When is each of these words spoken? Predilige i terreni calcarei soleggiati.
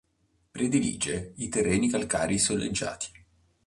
Predilige 0.51 1.33
i 1.35 1.49
terreni 1.51 1.87
calcarei 1.91 2.39
soleggiati. 2.39 3.05